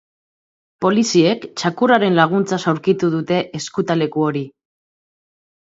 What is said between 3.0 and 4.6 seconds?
dute ezkutaleku hori.